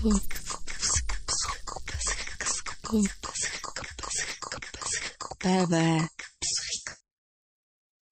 [0.00, 0.10] バ
[5.62, 6.17] イバイ。